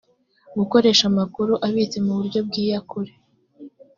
[0.57, 3.11] gukoresha amakuru abitse mu buryo bw’iyakure